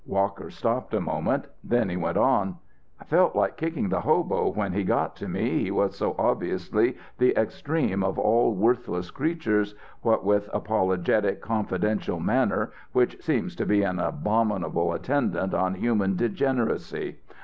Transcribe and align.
Walker 0.07 0.49
stopped 0.49 0.95
a 0.95 0.99
moment. 0.99 1.45
Then 1.63 1.87
he 1.89 1.95
went 1.95 2.17
on: 2.17 2.57
"I 2.99 3.03
felt 3.03 3.35
like 3.35 3.55
kicking 3.55 3.89
the 3.89 4.01
hobo 4.01 4.49
when 4.51 4.73
he 4.73 4.83
got 4.83 5.15
to 5.17 5.27
me, 5.27 5.59
he 5.65 5.69
was 5.69 5.95
so 5.95 6.15
obviously 6.17 6.97
the 7.19 7.37
extreme 7.39 8.03
of 8.03 8.17
all 8.17 8.55
worthless 8.55 9.11
creatures, 9.11 9.75
with 10.01 10.45
that 10.47 10.55
apologetic, 10.57 11.39
confidential 11.39 12.19
manner 12.19 12.71
which 12.93 13.23
seems 13.23 13.55
to 13.57 13.65
be 13.67 13.83
an 13.83 13.99
abominable 13.99 14.91
attendant 14.91 15.53
on 15.53 15.75
human 15.75 16.15
degeneracy. 16.15 17.17